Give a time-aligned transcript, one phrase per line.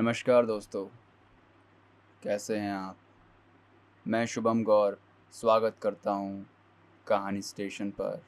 [0.00, 0.86] नमस्कार दोस्तों।
[2.22, 2.96] कैसे हैं आप?
[4.06, 4.98] मैं शुभम गौर,
[5.32, 6.46] स्वागत करता हूँ
[7.06, 8.22] कहानी स्टेशन पर।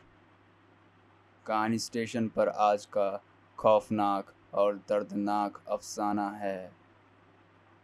[1.47, 3.23] कहानी स्टेशन पर आज का
[3.59, 6.73] खौफनाक और दर्दनाक अफसाना है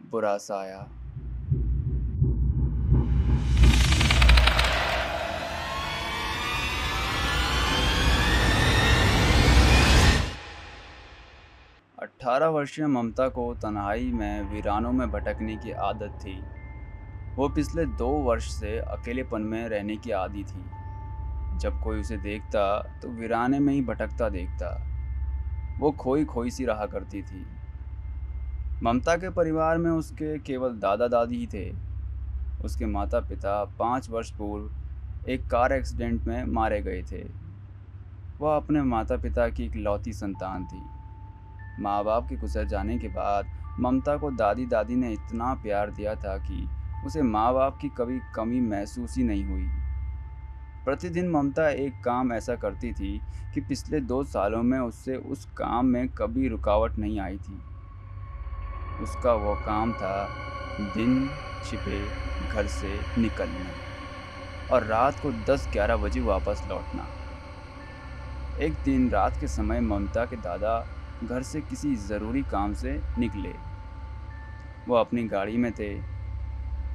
[0.02, 0.88] बुरा साया।
[12.18, 16.42] अट्ठारह वर्षीय ममता को तन्हाई में, वीरानों में भटकने की आदत थी।
[17.36, 20.64] वो पिछले दो वर्ष से अकेलेपन में रहने की आदि थी।
[21.58, 24.72] जब कोई उसे देखता तो वीराने में ही भटकता देखता।
[25.78, 27.46] वो खोई खोई सी रहा करती थी।
[28.82, 31.72] ममता के परिवार में उसके केवल दादा दादी ही थे।
[32.64, 37.24] उसके माता पिता पाँच वर्ष पूर्व एक कार एक्सीडेंट में मारे गए थे।
[38.40, 40.97] वह अपने माता पिता की इकलौती संतान थी।
[41.78, 43.46] माँ बाप के गुजर जाने के बाद
[43.80, 46.68] ममता को दादी दादी ने इतना प्यार दिया था कि
[47.06, 49.66] उसे माँ बाप की कभी कमी महसूस ही नहीं हुई।
[50.84, 53.20] प्रतिदिन ममता एक काम ऐसा करती थी
[53.54, 57.60] कि पिछले दो सालों में उससे उस काम में कभी रुकावट नहीं आई थी।
[59.02, 60.28] उसका वो काम था
[60.96, 61.28] दिन
[61.64, 62.00] छिपे
[62.48, 63.72] घर से निकलना
[64.74, 67.08] और रात को 10-11 बजे वापस लौटना।
[68.58, 73.52] एक दिन रात के समय ममता के दादा घर से किसी ज़रूरी काम से निकले।
[74.88, 75.98] वो अपनी गाड़ी में थे।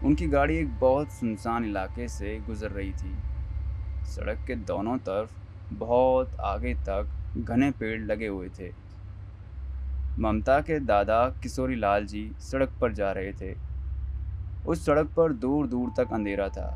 [0.05, 3.15] उनकी गाड़ी एक बहुत सुनसान इलाके से गुज़र रही थी।
[4.05, 5.31] सड़क के दोनों तरफ़
[5.73, 8.71] बहुत आगे तक घने पेड़ लगे हुए थे।
[10.19, 13.55] ममता के दादा किशोरी लाल जी सड़क पर जा रहे थे।
[14.67, 16.67] उस सड़क पर दूर दूर तक अंधेरा था।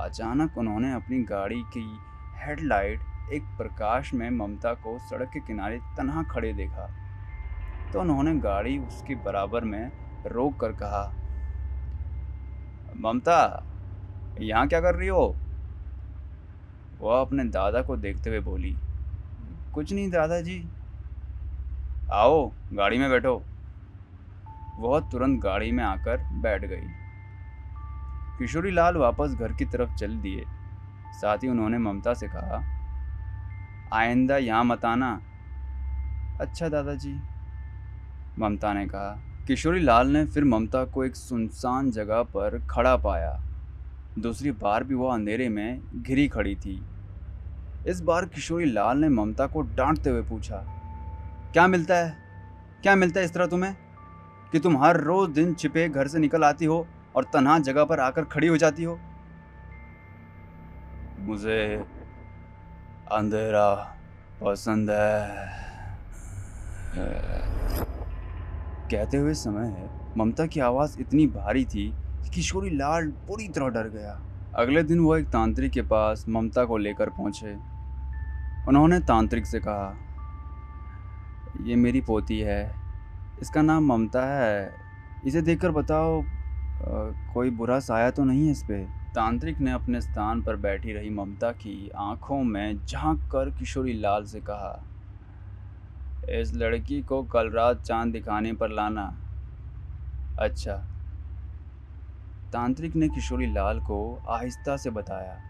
[0.00, 1.98] अचानक उन्होंने अपनी गाड़ी की
[2.38, 3.00] हेडलाइट
[3.32, 6.90] एक प्रकाश में ममता को सड़क के किनारे तनहा खड़े देखा।
[7.92, 9.90] तो उन्होंने गाड़ी उसके बराबर में
[10.26, 11.04] रोक कर कहा,
[12.96, 13.64] ममता,
[14.40, 15.36] यहाँ क्या कर रही हो?
[17.00, 18.76] वह अपने दादा को देखते हुए बोली,
[19.74, 20.68] कुछ नहीं दादाजी।
[22.12, 23.42] आओ, गाड़ी में बैठो।
[24.78, 26.86] वह तुरंत गाड़ी में आकर बैठ गई।
[28.38, 30.44] किशोरी लाल वापस घर की तरफ़ चल दिए।
[31.12, 32.75] साथ ही उन्होंने ममता से कहा
[33.92, 35.12] आइंदा यहाँ मत आना।
[36.40, 37.12] अच्छा दादाजी,
[38.38, 43.40] ममता ने कहा। किशोरी लाल ने फिर ममता को एक सुनसान जगह पर खड़ा पाया।
[44.18, 46.82] दूसरी बार भी वह अंधेरे में घिरी खड़ी थी।
[47.86, 50.56] इस बार किशोरी लाल ने ममता को डांटते हुए पूछा,
[51.52, 52.16] क्या मिलता है?
[52.82, 53.74] क्या मिलता है इस तरह तुम्हें?
[54.52, 56.86] कि तुम हर रोज दिन छिपे घर से निकल आती हो
[57.16, 58.98] और तनहा जगह पर आकर खड़ी हो जाती हो?
[61.20, 61.84] मुझे
[63.12, 63.96] अंधेरा
[64.42, 65.46] पसंद है।
[68.90, 73.68] कहते हुए समय है। ममता की आवाज़ इतनी भारी थी कि किशोरी लाल पूरी तरह
[73.68, 74.20] डर गया।
[74.54, 77.54] अगले दिन वो एक तांत्रिक के पास ममता को लेकर पहुँचे।
[78.68, 79.96] उन्होंने तांत्रिक से कहा
[81.62, 82.74] ये मेरी पोती है।
[83.42, 84.74] इसका नाम ममता है।
[85.26, 86.24] इसे देखकर बताओ आ,
[87.34, 91.10] कोई बुरा साया तो नहीं है इस पर तांत्रिक ने अपने स्थान पर बैठी रही
[91.10, 94.82] ममता की आँखों में झाँक कर किशोरी लाल से कहा,
[96.30, 99.06] इस लड़की को कल रात चाँद दिखाने पर लाना।
[100.40, 100.74] अच्छा।
[102.52, 105.40] तांत्रिक ने किशोरी लाल को आहिस्ता से बताया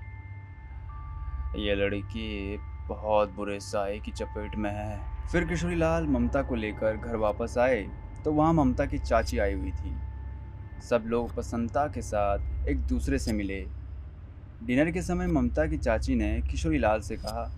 [1.58, 2.56] यह लड़की
[2.88, 7.58] बहुत बुरे साय की चपेट में है। फिर किशोरी लाल ममता को लेकर घर वापस
[7.58, 7.86] आए
[8.24, 9.96] तो वहाँ ममता की चाची आई हुई थी।
[10.80, 13.66] सब लोग प्रसन्नता के साथ एक दूसरे से मिले।
[14.62, 17.50] डिनर के समय ममता की चाची ने किशोरी लाल से कहा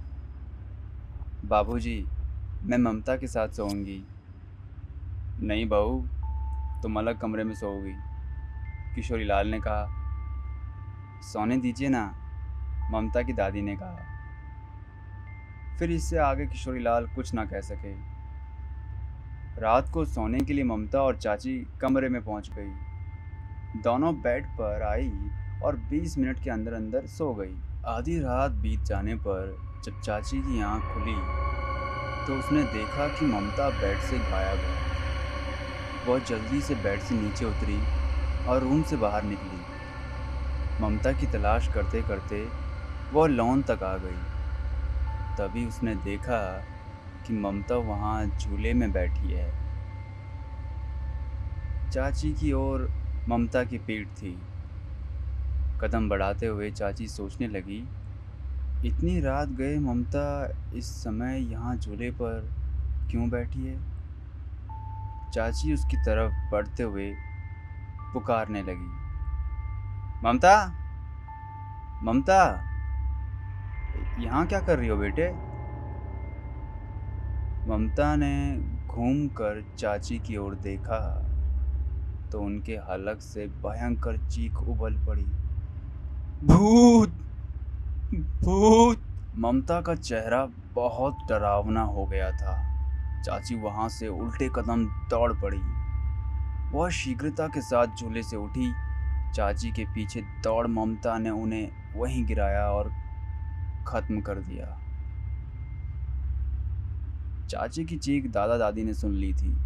[1.45, 2.05] बाबूजी,
[2.63, 4.03] मैं ममता के साथ सोऊँगी।
[5.43, 6.01] नहीं बहू
[6.83, 7.95] तुम अलग कमरे में सोओगी।
[8.95, 9.87] किशोरी लाल ने कहा
[11.23, 12.05] सोने दीजिए ना
[12.93, 13.99] ममता की दादी ने कहा।
[15.79, 17.95] फिर इससे आगे किशोरी लाल कुछ ना कह सके।
[19.61, 22.88] रात को सोने के लिए ममता और चाची कमरे में पहुँच गई।
[23.77, 25.11] दोनों बेड पर आई
[25.63, 27.55] और 20 मिनट के अंदर अंदर सो गई।
[27.87, 31.15] आधी रात बीत जाने पर जब चाची की आँख खुली
[32.27, 37.45] तो उसने देखा कि ममता बेड से गायब है। वह जल्दी से बेड से नीचे
[37.45, 37.79] उतरी
[38.49, 39.61] और रूम से बाहर निकली।
[40.83, 42.45] ममता की तलाश करते करते
[43.13, 44.23] वह लॉन तक आ गई।
[45.39, 46.41] तभी उसने देखा
[47.27, 49.51] कि ममता वहाँ झूले में बैठी है।
[51.93, 52.91] चाची की ओर
[53.29, 54.43] ममता की पीठ थी।
[55.81, 57.89] कदम बढ़ाते हुए चाची सोचने लगी,
[58.85, 62.53] इतनी रात गए ममता, इस समय यहाँ झूले पर
[63.11, 63.79] क्यों बैठी है?
[65.33, 67.13] चाची उसकी तरफ़ बढ़ते हुए
[68.13, 69.09] पुकारने लगी।
[70.25, 70.75] ममता
[72.03, 72.65] ममता,
[74.19, 75.29] यहाँ क्या कर रही हो बेटे?
[77.71, 81.28] ममता ने घूमकर चाची की ओर देखा।
[82.33, 85.25] तो उनके हलक से भयंकर चीख उबल पड़ी।
[86.45, 87.11] भूत!
[88.15, 89.03] भूत!
[89.39, 92.69] ममता का चेहरा बहुत डरावना हो गया था।
[93.23, 95.61] चाची वहाँ से उल्टे कदम दौड़ पड़ी।
[96.73, 98.73] वह शीघ्रता के साथ झूले से उठी।
[99.35, 102.93] चाची के पीछे दौड़ ममता ने उन्हें वहीं गिराया और
[103.87, 104.79] खत्म कर दिया।
[107.49, 109.57] चाची की चीख दादा दादी ने सुन ली थी।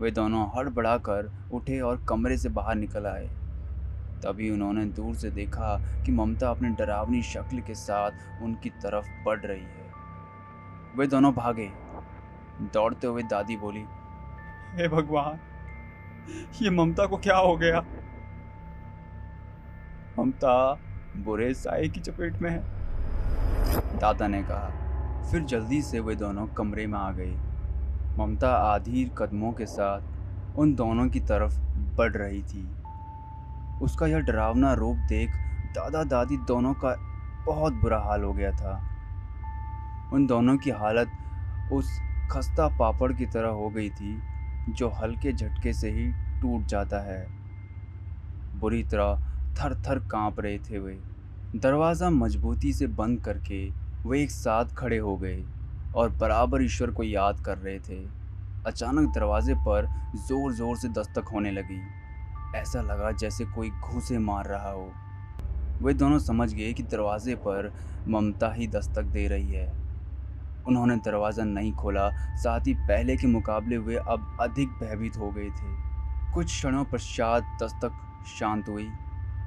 [0.00, 3.26] वे दोनों हड़बड़ाकर उठे और कमरे से बाहर निकल आए।
[4.22, 9.40] तभी उन्होंने दूर से देखा कि ममता अपनी डरावनी शक्ल के साथ उनकी तरफ़ बढ़
[9.40, 9.88] रही है।
[10.96, 11.70] वे दोनों भागे।
[12.74, 13.84] दौड़ते हुए दादी बोली,
[14.72, 15.38] हे भगवान,
[16.62, 17.84] ये ममता को क्या हो गया?
[20.18, 20.72] ममता
[21.16, 22.60] बुरे साय की चपेट में है,
[23.98, 27.36] दादा ने कहा। फिर जल्दी से वे दोनों कमरे में आ गए।
[28.18, 30.00] ममता आधीर कदमों के साथ
[30.58, 31.58] उन दोनों की तरफ़
[31.96, 32.68] बढ़ रही थी।
[33.82, 35.30] उसका यह डरावना रूप देख
[35.74, 36.94] दादा दादी दोनों का
[37.46, 38.80] बहुत बुरा हाल हो गया था।
[40.12, 41.10] उन दोनों की हालत
[41.72, 44.22] उस खस्ता पापड़ की तरह हो गई थी,
[44.68, 46.12] जो हल्के झटके से ही
[46.42, 47.26] टूट जाता है।
[48.56, 49.14] बुरी तरह
[49.54, 51.00] थर थर काँप रहे थे वे।
[51.56, 53.70] दरवाज़ा मजबूती से बंद करके
[54.06, 55.44] वे एक साथ खड़े हो गए।
[55.94, 57.98] और बराबर ईश्वर को याद कर रहे थे।
[58.66, 61.80] अचानक दरवाजे पर ज़ोर ज़ोर से दस्तक होने लगी।
[62.58, 64.92] ऐसा लगा जैसे कोई घूसे मार रहा हो।
[65.82, 67.72] वे दोनों समझ गए कि दरवाजे पर
[68.08, 69.66] ममता ही दस्तक दे रही है।
[70.66, 75.50] उन्होंने दरवाज़ा नहीं खोला, साथ ही पहले के मुकाबले वे अब अधिक भयभीत हो गए
[75.50, 75.74] थे।
[76.34, 77.92] कुछ क्षणों पश्चात दस्तक
[78.38, 78.88] शांत हुई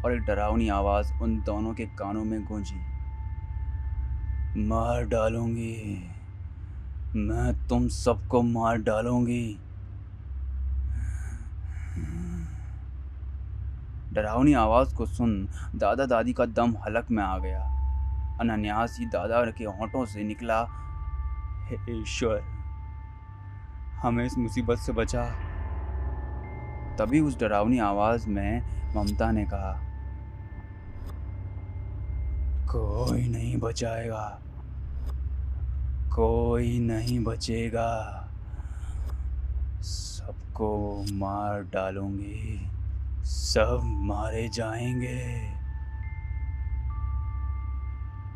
[0.05, 2.81] और एक डरावनी आवाज़ उन दोनों के कानों में गूंजी।
[4.67, 6.12] मार डालूँगी।
[7.15, 9.57] मैं तुम सबको मार डालूँगी।
[14.13, 17.61] डरावनी आवाज़ को सुन दादा दादी का दम हलक में आ गया।
[18.41, 20.61] अनन्यास दादा के होंठों से निकला।
[21.63, 22.41] हे ईश्वर,
[24.01, 25.25] हमें इस मुसीबत से बचा।
[26.97, 28.61] तभी उस डरावनी आवाज़ में
[28.95, 29.73] ममता ने कहा,
[32.65, 34.39] कोई नहीं बचाएगा।
[36.13, 38.27] कोई नहीं बचेगा।
[39.81, 42.69] सबको मार डालूँगी।
[43.23, 45.47] सब मारे जाएँगे।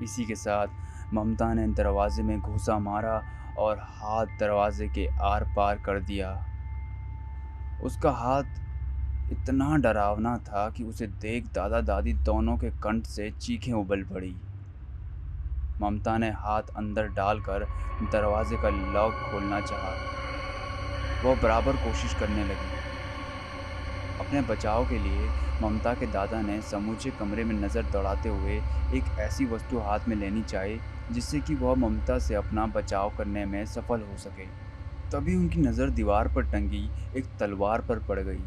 [0.03, 0.67] इसी के साथ
[1.13, 3.23] ममता ने दरवाजे में घुसा मारा
[3.57, 6.45] और हाथ दरवाजे के आर पार कर दिया।
[7.83, 8.43] उसका हाथ
[9.31, 14.35] इतना डरावना था कि उसे देख दादा दादी दोनों के कंठ से चीखें उबल पड़ी।
[15.81, 17.67] ममता ने हाथ अंदर डालकर
[18.11, 19.91] दरवाजे का लॉक खोलना चाहा।
[21.23, 22.75] वह बराबर कोशिश करने लगी।
[24.19, 25.29] अपने बचाव के लिए
[25.61, 28.55] ममता के दादा ने समूचे कमरे में नज़र दौड़ाते हुए
[28.95, 30.79] एक ऐसी वस्तु हाथ में लेनी चाहिए
[31.11, 34.45] जिससे कि वह ममता से अपना बचाव करने में सफल हो सके।
[35.11, 38.41] तभी उनकी नज़र दीवार पर टंगी, एक तलवार पर पड़ गई।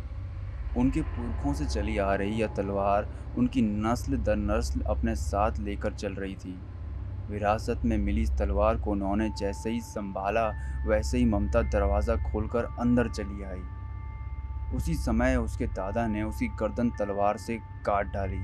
[0.77, 3.09] उनके पुरखों से चली आ रही यह तलवार
[3.39, 6.59] उनकी नस्ल दर नस्ल अपने साथ लेकर चल रही थी।
[7.31, 10.49] विरासत में मिली इस तलवार को उन्होंने जैसे ही संभाला,
[10.87, 13.63] वैसे ही ममता दरवाज़ा खोलकर अंदर चली आई।
[14.77, 18.41] उसी समय उसके दादा ने उसकी गर्दन तलवार से काट डाली।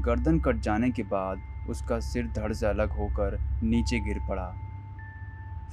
[0.00, 4.46] गर्दन कट जाने के बाद उसका सिर धड़ से अलग होकर नीचे गिर पड़ा।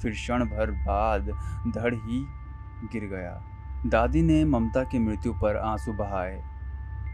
[0.02, 1.28] फिर क्षण भर बाद
[1.74, 2.24] धड़ ही
[2.92, 3.42] गिर गया।
[3.86, 6.51] दादी ने ममता की मृत्यु पर आँसू बहाए।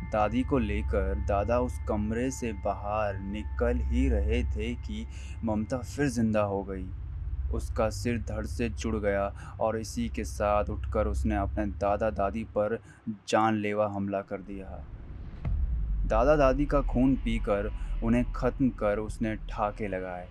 [0.04, 5.06] दादी को लेकर दादा उस कमरे से बाहर निकल ही रहे थे कि
[5.44, 6.86] ममता फिर ज़िंदा हो गई।
[7.52, 12.44] उसका सिर धड़ से जुड़ गया और इसी के साथ उठकर उसने अपने दादा दादी
[12.44, 12.78] पर
[13.28, 14.84] जानलेवा हमला कर दिया।
[16.06, 20.28] दादा दादी का खून पीकर उन्हें ख़त्म कर उसने ठाके लगाए।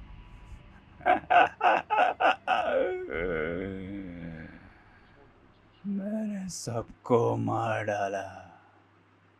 [5.87, 8.46] मैंने सबको मार डाला।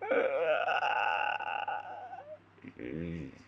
[0.10, 0.16] 呃
[2.78, 3.47] 嗯。